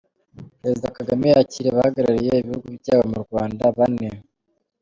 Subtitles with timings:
[0.61, 4.09] Perezida Kagame yakiriye abahagarariye ibihugu byabo mu Rwanda bane